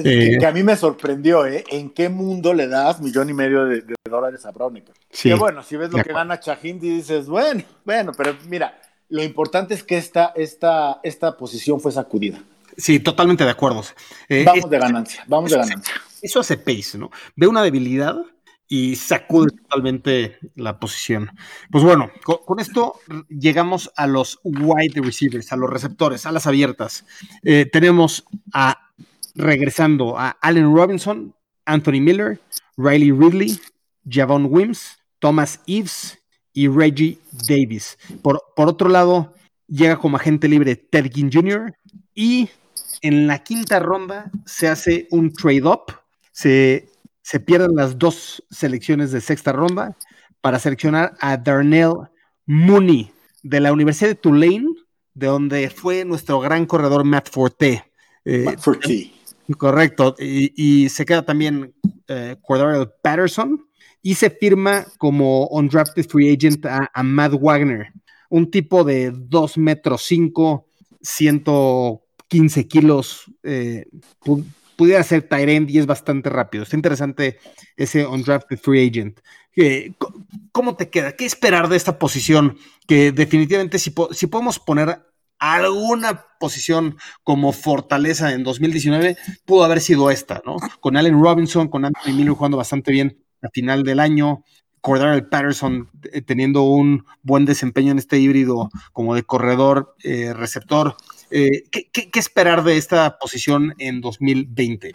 [0.02, 1.64] Que, eh, que a mí me sorprendió, ¿eh?
[1.70, 4.94] ¿En qué mundo le das millón y medio de, de dólares a Broniger?
[5.10, 9.22] Sí, que bueno, si ves lo que gana Chahindi, dices, bueno, bueno, pero mira, lo
[9.22, 12.42] importante es que esta, esta, esta posición fue sacudida.
[12.76, 13.82] Sí, totalmente de acuerdo.
[14.28, 15.94] Eh, vamos es, de ganancia, vamos de ganancia.
[16.20, 17.10] Eso hace pace, ¿no?
[17.34, 18.16] Ve una debilidad
[18.68, 21.30] y sacude totalmente la posición.
[21.70, 22.94] Pues bueno, con, esto
[23.28, 27.04] llegamos a los wide receivers, a los receptores, a las abiertas.
[27.42, 28.90] Eh, tenemos a,
[29.34, 32.40] regresando a Allen Robinson, Anthony Miller,
[32.76, 33.60] Riley Ridley,
[34.08, 36.18] Javon Wims, Thomas Eves
[36.52, 37.98] y Reggie Davis.
[38.22, 39.34] Por, por otro lado,
[39.68, 41.72] llega como agente libre Ted Ginn Jr.
[42.14, 42.48] y
[43.02, 45.92] en la quinta ronda se hace un trade-up,
[46.32, 46.88] se,
[47.26, 49.96] se, pierden las dos selecciones de sexta ronda
[50.40, 51.94] para seleccionar a Darnell
[52.46, 53.10] Mooney
[53.42, 54.66] de la Universidad de Tulane,
[55.14, 57.84] de donde fue nuestro gran corredor Matt Forte.
[58.24, 59.12] Eh, Matt Forte.
[59.58, 61.72] Correcto, y, y, se queda también
[62.08, 63.64] eh, Cordero Patterson
[64.02, 67.92] y se firma como undrafted free agent a, a Matt Wagner,
[68.28, 70.66] un tipo de 2 metros 5,
[71.00, 71.44] 100
[72.28, 73.86] 15 kilos, eh,
[74.76, 76.64] pudiera ser Tyrend y es bastante rápido.
[76.64, 77.38] Está interesante
[77.76, 79.20] ese undrafted free agent.
[79.56, 79.94] Eh,
[80.52, 81.12] ¿Cómo te queda?
[81.12, 82.58] ¿Qué esperar de esta posición?
[82.86, 85.00] Que definitivamente si, si podemos poner
[85.38, 90.56] alguna posición como fortaleza en 2019, pudo haber sido esta, ¿no?
[90.80, 94.44] Con Allen Robinson, con Anthony Miller jugando bastante bien a final del año,
[94.80, 100.96] Cordell Patterson eh, teniendo un buen desempeño en este híbrido como de corredor, eh, receptor.
[101.30, 104.94] Eh, ¿qué, esperar de esta posición en 2020?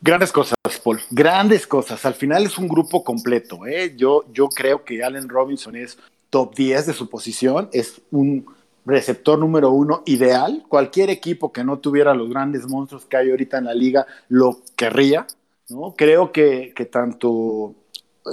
[0.00, 1.00] Grandes cosas, Paul.
[1.10, 2.04] Grandes cosas.
[2.04, 3.66] Al final es un grupo completo.
[3.66, 3.94] ¿eh?
[3.96, 5.98] Yo, yo creo que Allen Robinson es
[6.30, 7.68] top 10 de su posición.
[7.72, 8.46] Es un
[8.84, 10.64] receptor número uno ideal.
[10.68, 14.60] Cualquier equipo que no tuviera los grandes monstruos que hay ahorita en la liga lo
[14.76, 15.26] querría.
[15.68, 15.94] ¿no?
[15.96, 17.74] Creo que, que tanto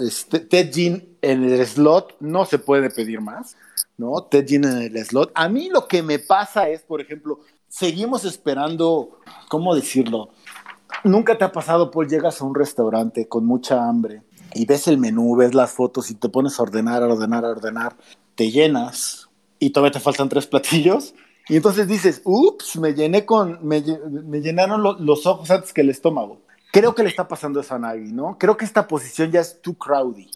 [0.02, 3.56] este, Ted Jean en el slot no se puede pedir más,
[3.98, 4.24] ¿no?
[4.24, 5.32] Ted en el slot.
[5.36, 9.20] A mí lo que me pasa es, por ejemplo, seguimos esperando,
[9.50, 10.30] ¿cómo decirlo?
[11.04, 14.98] Nunca te ha pasado, Paul, llegas a un restaurante con mucha hambre y ves el
[14.98, 17.98] menú, ves las fotos y te pones a ordenar, a ordenar, a ordenar,
[18.36, 21.14] te llenas y todavía te faltan tres platillos
[21.48, 26.42] y entonces dices, ups, me llené con, me, llenaron los ojos antes que el estómago.
[26.72, 28.38] Creo que le está pasando eso a Nagy, ¿no?
[28.40, 30.32] Creo que esta posición ya es too crowdy,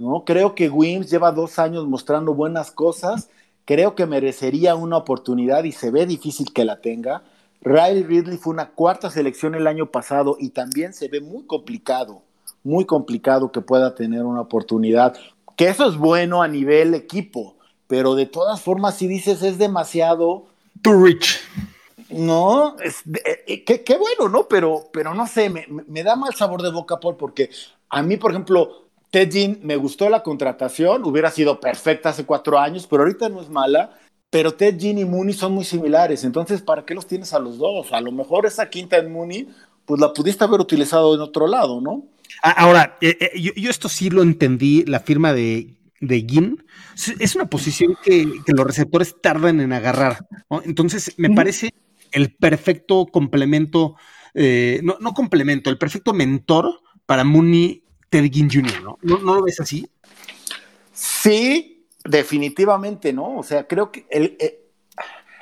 [0.00, 0.24] ¿no?
[0.24, 3.30] Creo que Wims lleva dos años mostrando buenas cosas,
[3.64, 7.22] creo que merecería una oportunidad y se ve difícil que la tenga.
[7.60, 12.22] Riley Ridley fue una cuarta selección el año pasado y también se ve muy complicado,
[12.64, 15.14] muy complicado que pueda tener una oportunidad.
[15.56, 20.46] Que eso es bueno a nivel equipo, pero de todas formas, si dices es demasiado,
[20.82, 21.40] Too rich.
[22.10, 23.02] No, es,
[23.46, 24.48] eh, qué, bueno, ¿no?
[24.48, 27.50] Pero, pero no sé, me, da mal sabor de boca, Paul, porque
[27.88, 32.58] a mí, por ejemplo, Ted Jean me gustó la contratación, hubiera sido perfecta hace cuatro
[32.58, 33.98] años, pero ahorita no es mala.
[34.30, 37.58] Pero Ted Jean y Mooney son muy similares, entonces, ¿para qué los tienes a los
[37.58, 37.92] dos?
[37.92, 39.48] A lo mejor esa quinta en Mooney,
[39.84, 42.04] pues la pudiste haber utilizado en otro lado, ¿no?
[42.40, 46.64] Ah, ahora, eh, eh, yo, yo, esto sí lo entendí, la firma de de Gin,
[47.18, 50.26] es una posición que, los receptores tardan en agarrar.
[50.64, 51.74] Entonces, me parece
[52.10, 53.96] el perfecto complemento,
[54.34, 57.79] eh, no, complemento, el perfecto mentor para Mooney
[58.10, 58.98] Ted Ginn Jr., ¿no?
[59.02, 59.34] ¿no?
[59.34, 59.88] lo ves así?
[60.92, 63.38] Sí, definitivamente, ¿no?
[63.38, 64.60] O sea, creo que el, eh,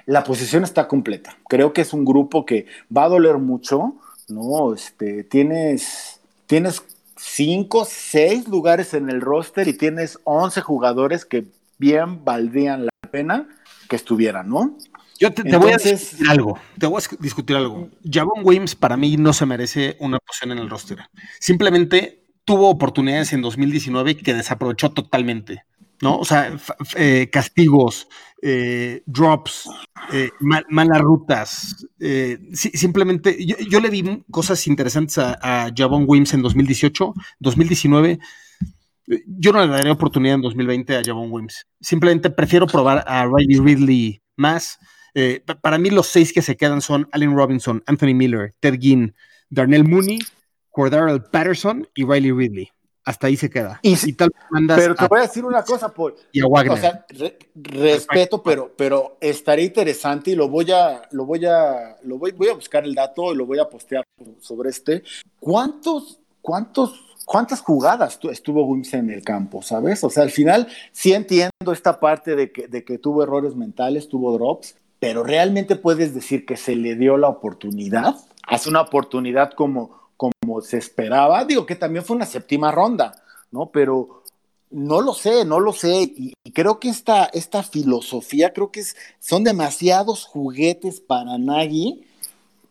[0.06, 1.36] la posición está completa.
[1.48, 3.96] Creo que es un grupo que va a doler mucho,
[4.28, 4.74] ¿no?
[4.74, 6.82] Este, tienes, tienes
[7.16, 11.46] cinco, seis lugares en el roster y tienes 11 jugadores que
[11.78, 13.48] bien valdrían la pena
[13.88, 14.76] que estuvieran, ¿no?
[15.18, 17.88] Yo te, voy a decir algo, te voy a discutir algo.
[18.08, 20.98] Javon Williams para mí no se merece una posición en el roster.
[21.40, 25.64] Simplemente tuvo oportunidades en 2019 que desaprovechó totalmente.
[26.00, 26.18] ¿no?
[26.18, 26.56] O sea,
[26.96, 28.08] eh, castigos,
[28.40, 29.68] eh, drops,
[30.14, 31.86] eh, malas rutas.
[32.54, 38.18] simplemente, yo, le vi cosas interesantes a, a Javon Wims en 2018, 2019.
[39.26, 41.66] Yo no le daré oportunidad en 2020 a Javon Wims.
[41.82, 44.78] Simplemente prefiero probar a Riley Ridley más.
[45.60, 49.14] para mí, los seis que se quedan son Allen Robinson, Anthony Miller, Ted Ginn,
[49.50, 50.20] Darnell Mooney,
[50.70, 52.70] Cordero Patterson y Riley Ridley
[53.08, 53.80] hasta ahí se queda.
[53.80, 54.30] Y, tal
[54.76, 56.14] pero te voy a decir una cosa, Paul.
[56.30, 56.72] Y a Wagner.
[56.72, 57.06] O sea,
[57.54, 62.48] respeto, pero, pero estaría interesante y lo voy a, lo voy a, lo voy, voy
[62.48, 64.04] a buscar el dato y lo voy a postear
[64.40, 65.04] sobre este.
[65.40, 70.04] ¿Cuántos, cuántos, cuántas jugadas estuvo Wims en el campo, sabes?
[70.04, 74.10] O sea, al final sí entiendo esta parte de que, de que tuvo errores mentales,
[74.10, 78.16] tuvo drops, pero realmente puedes decir que se le dio la oportunidad.
[78.46, 80.07] Hace una oportunidad como
[80.60, 81.44] se esperaba.
[81.44, 83.14] Digo que también fue una séptima ronda,
[83.50, 83.70] ¿no?
[83.70, 84.22] Pero
[84.70, 86.02] no lo sé, no lo sé.
[86.16, 92.04] Y, creo que esta, esta filosofía, creo que es, son demasiados juguetes para Nagy,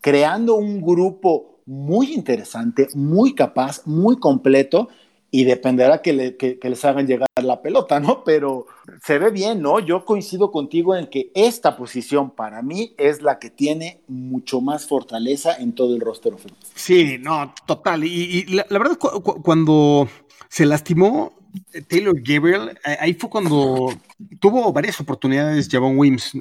[0.02, 4.90] creando un grupo muy interesante, muy capaz, muy completo,
[5.30, 6.14] y dependerá que,
[6.62, 8.24] les hagan llegar la pelota, ¿no?
[8.24, 8.68] Pero
[9.04, 9.80] se ve bien, ¿no?
[9.80, 14.88] Yo coincido contigo en que esta posición para mí es la que tiene mucho más
[14.88, 16.60] fortaleza en todo el roster ofensivo.
[16.76, 18.04] Sí, no, total.
[18.04, 20.08] Y, la, verdad, cuando
[20.50, 21.34] se lastimó
[21.74, 23.94] eh, Taylor Gabriel, ahí fue cuando
[24.40, 26.32] tuvo varias oportunidades Javon Wims.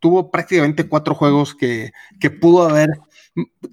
[0.00, 2.88] Tuvo prácticamente cuatro juegos que, que pudo haber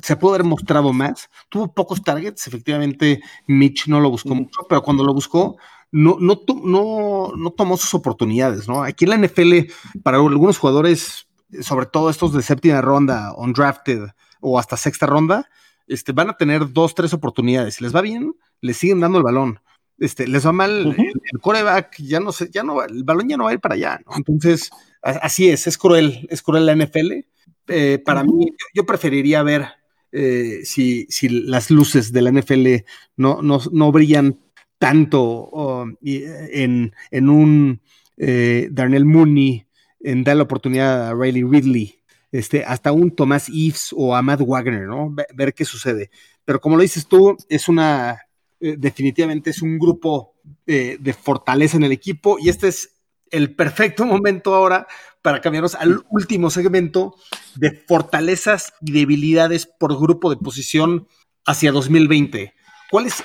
[0.01, 1.29] se pudo haber mostrado más.
[1.49, 5.57] Tuvo pocos targets, efectivamente Mitch no lo buscó mucho, pero cuando lo buscó,
[5.91, 8.83] no, no, no, no tomó sus oportunidades, ¿no?
[8.83, 9.71] Aquí en la NFL,
[10.03, 11.27] para algunos jugadores,
[11.61, 14.07] sobre todo estos de séptima ronda, undrafted
[14.41, 15.49] o hasta sexta ronda,
[15.87, 17.75] este, van a tener dos, tres oportunidades.
[17.75, 19.59] Si les va bien, les siguen dando el balón.
[19.97, 23.45] Este, les va mal el coreback, ya no sé, ya no, el balón ya no
[23.45, 24.15] va a ir para allá, ¿no?
[24.15, 24.69] Entonces,
[25.01, 27.25] así es, es cruel, es cruel la NFL
[27.69, 29.67] eh, para mí, yo preferiría ver
[30.11, 32.67] eh, si, si, las luces de la NFL
[33.15, 34.39] no, no, brillan
[34.79, 37.81] tanto en, en, un
[38.17, 39.67] eh, Darnell Mooney,
[39.99, 41.99] en dar la oportunidad a Riley Ridley,
[42.31, 45.13] este, hasta un Tomás Eves o a Matt Wagner, ¿no?
[45.35, 46.09] Ver, qué sucede.
[46.45, 48.19] Pero como lo dices tú, es una,
[48.59, 52.99] definitivamente es un grupo de fortaleza en el equipo y este es
[53.31, 54.87] el perfecto momento ahora
[55.21, 57.15] para cambiarnos al último segmento
[57.55, 61.07] de fortalezas y debilidades por grupo de posición
[61.45, 62.53] hacia 2020.
[62.89, 63.23] ¿Cuáles,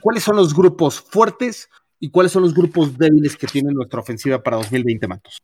[0.00, 4.42] ¿Cuáles son los grupos fuertes y cuáles son los grupos débiles que tiene nuestra ofensiva
[4.42, 5.42] para 2020, Matos?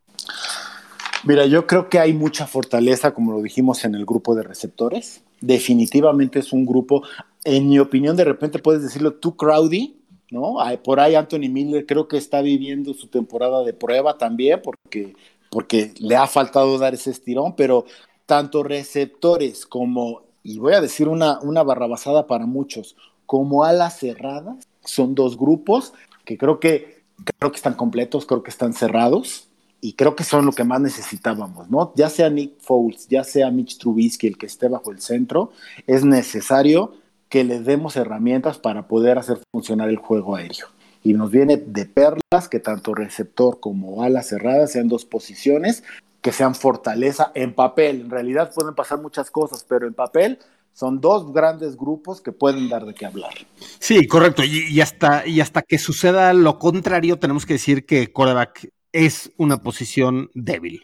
[1.25, 5.23] Mira, yo creo que hay mucha fortaleza, como lo dijimos, en el grupo de receptores.
[5.41, 7.03] Definitivamente es un grupo,
[7.45, 10.57] en mi opinión, de repente puedes decirlo, tú, Crowdy, ¿no?
[10.83, 15.15] Por ahí Anthony Miller creo que está viviendo su temporada de prueba también, porque,
[15.51, 17.85] porque le ha faltado dar ese estirón, pero
[18.27, 22.97] tanto receptores como, y voy a decir una, una barrabasada para muchos,
[23.33, 25.95] como alas cerradas, son dos grupos
[26.27, 27.03] que creo que,
[27.39, 29.49] creo que están completos, creo que están cerrados
[29.81, 31.95] y creo que son lo que más necesitábamos, ¿no?
[31.97, 35.51] Ya sea Nick Foles, ya sea Mitch Trubisky, el que esté bajo el centro,
[35.87, 36.93] es necesario
[37.31, 40.67] que le demos herramientas para poder hacer funcionar el juego aéreo.
[41.03, 45.85] Y nos viene de perlas que tanto receptor como ala cerrada sean dos posiciones
[46.21, 48.03] que sean fortaleza en papel.
[48.03, 50.39] En realidad pueden pasar muchas cosas, pero en papel
[50.73, 53.33] son dos grandes grupos que pueden dar de qué hablar.
[53.79, 54.43] Sí, correcto.
[54.45, 59.63] Y, hasta, y hasta que suceda lo contrario, tenemos que decir que coreback es una
[59.63, 60.83] posición débil.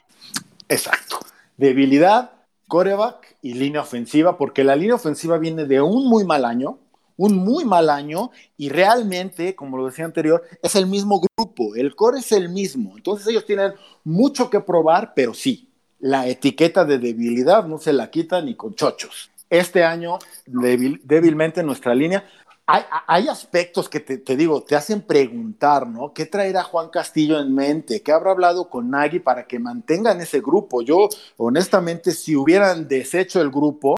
[0.69, 1.19] Exacto.
[1.57, 2.33] Debilidad,
[2.69, 6.79] coreback y línea ofensiva, porque la línea ofensiva viene de un muy mal año,
[7.17, 11.97] un muy mal año, y realmente, como lo decía anterior, es el mismo grupo, el
[11.97, 12.97] core es el mismo.
[12.97, 13.73] Entonces ellos tienen
[14.05, 15.69] mucho que probar, pero sí,
[15.99, 19.31] la etiqueta de debilidad no se la quita ni con chochos.
[19.51, 22.25] Este año, débilmente nuestra línea,
[22.71, 26.13] hay, aspectos que te, digo, te hacen preguntar, ¿no?
[26.13, 28.03] ¿Qué traerá Juan Castillo en mente?
[28.03, 30.83] ¿Qué habrá hablado con Nagui para que mantengan ese grupo?
[30.83, 33.97] Yo, honestamente, si hubieran deshecho el grupo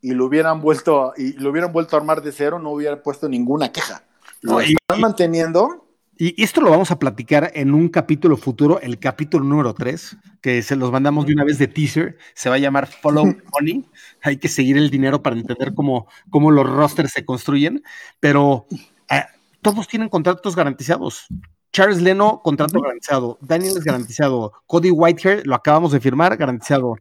[0.00, 3.28] y lo hubieran vuelto, y lo hubieran vuelto a armar de cero, no hubiera puesto
[3.28, 4.04] ninguna queja.
[4.42, 5.83] Lo están manteniendo
[6.16, 10.62] y esto lo vamos a platicar en un capítulo futuro, el capítulo número 3, que
[10.62, 12.18] se los mandamos de una vez de teaser.
[12.34, 13.84] Se va a llamar Follow Money.
[14.22, 17.82] Hay que seguir el dinero para entender cómo, cómo los rosters se construyen.
[18.20, 18.66] Pero
[19.10, 19.24] eh,
[19.60, 21.26] todos tienen contratos garantizados.
[21.72, 23.38] Charles Leno, contrato garantizado.
[23.40, 24.52] Daniel es garantizado.
[24.66, 26.96] Cody Whitehair, lo acabamos de firmar, garantizado.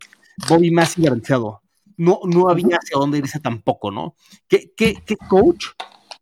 [0.50, 1.62] Bobby Massey, garantizado.
[1.98, 4.16] No, no había hacia dónde irse tampoco, ¿no?
[4.48, 5.68] ¿Qué, qué, qué coach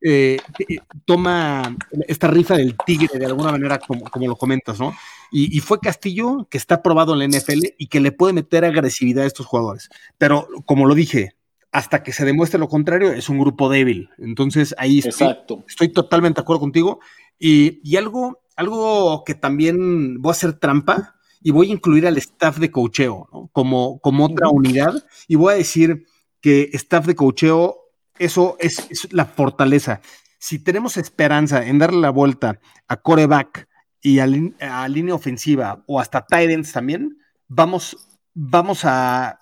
[0.03, 1.77] eh, eh, toma
[2.07, 4.95] esta rifa del tigre de alguna manera, como, como lo comentas, ¿no?
[5.33, 9.23] Y, fue Castillo que está probado en la NFL y que le puede meter agresividad
[9.23, 9.89] a estos jugadores.
[10.17, 11.35] Pero como lo dije,
[11.71, 14.09] hasta que se demuestre lo contrario, es un grupo débil.
[14.17, 15.37] Entonces ahí estoy,
[15.69, 16.99] estoy totalmente de acuerdo contigo.
[17.39, 22.17] Y, y, algo, algo que también voy a hacer trampa y voy a incluir al
[22.17, 23.49] staff de cocheo ¿no?
[23.53, 24.93] como, como otra unidad
[25.29, 26.05] y voy a decir
[26.41, 27.81] que staff de cocheo
[28.17, 30.01] eso es, la fortaleza.
[30.39, 33.67] Si tenemos esperanza en darle la vuelta a coreback
[34.01, 37.97] y a, línea ofensiva o hasta Titans también, vamos,
[38.33, 39.39] vamos a,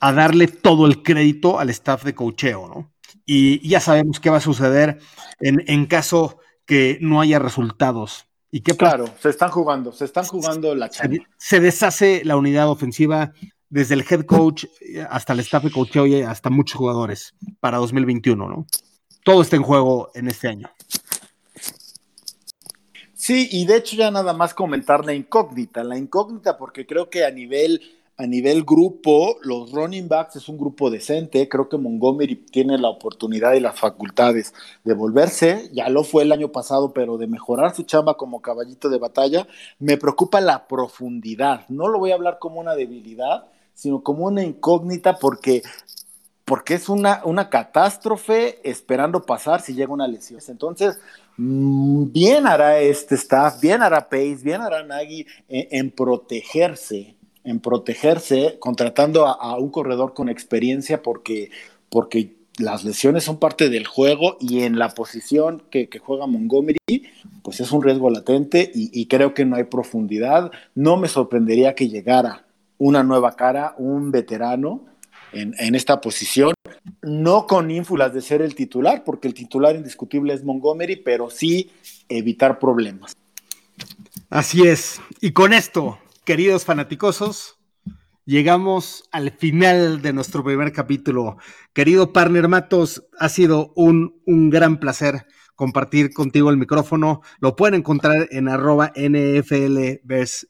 [0.00, 2.92] darle todo el crédito al staff de cocheo, ¿no?
[3.24, 4.98] Y ya sabemos qué va a suceder
[5.38, 8.26] en, caso que no haya resultados.
[8.50, 12.68] ¿Y qué claro, se están jugando, se están jugando la se, se, deshace la unidad
[12.68, 13.32] ofensiva,
[13.72, 14.66] desde el head coach
[15.08, 18.66] hasta el staff de coacheo y hasta muchos jugadores para 2021, ¿no?
[19.24, 20.70] Todo está en juego en este año.
[23.14, 27.24] Sí, y de hecho ya nada más comentar la incógnita, la incógnita porque creo que
[27.24, 27.80] a nivel
[28.18, 31.48] a nivel grupo, los running backs es un grupo decente.
[31.48, 34.52] Creo que Montgomery tiene la oportunidad y las facultades
[34.84, 35.70] de volverse.
[35.72, 39.48] Ya lo fue el año pasado, pero de mejorar su chamba como caballito de batalla.
[39.78, 41.66] Me preocupa la profundidad.
[41.70, 43.46] No lo voy a hablar como una debilidad,
[43.82, 45.62] sino como una incógnita porque,
[46.44, 50.40] porque es una, una catástrofe esperando pasar si llega una lesión.
[50.46, 51.00] Entonces,
[51.36, 58.56] mm, bien hará este staff, bien hará Pace, bien hará Nagy en, protegerse, en protegerse,
[58.60, 61.50] contratando a, un corredor con experiencia porque,
[61.88, 66.78] porque las lesiones son parte del juego y en la posición que, juega Montgomery,
[67.42, 70.52] pues es un riesgo latente y, y, creo que no hay profundidad.
[70.76, 72.44] No me sorprendería que llegara
[72.84, 74.86] una nueva cara, un veterano
[75.32, 76.52] en, esta posición,
[77.00, 81.70] no con ínfulas de ser el titular, porque el titular indiscutible es Montgomery, pero sí
[82.08, 83.16] evitar problemas.
[84.30, 85.00] Así es.
[85.20, 87.56] Y con esto, queridos fanaticosos,
[88.24, 91.36] llegamos al final de nuestro primer capítulo.
[91.72, 95.26] Querido partner Matos, ha sido un, un gran placer
[95.62, 97.22] compartir contigo el micrófono.
[97.38, 100.00] Lo pueden encontrar en arroba NFL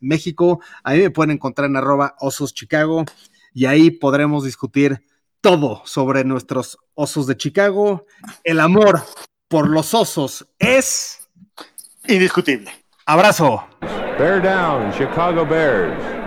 [0.00, 0.60] México.
[0.82, 3.04] A mí me pueden encontrar en arroba Osos Chicago
[3.52, 5.04] y ahí podremos discutir
[5.42, 8.06] todo sobre nuestros Osos de Chicago.
[8.42, 9.02] El amor
[9.48, 11.28] por los osos es
[12.08, 12.70] indiscutible.
[13.04, 13.62] Abrazo.
[14.18, 16.21] Bear down, Chicago Bears.